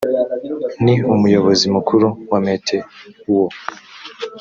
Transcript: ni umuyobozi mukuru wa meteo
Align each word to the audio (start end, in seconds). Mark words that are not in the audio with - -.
ni 0.83 0.95
umuyobozi 1.13 1.65
mukuru 1.75 2.07
wa 2.31 2.39
meteo 2.45 2.85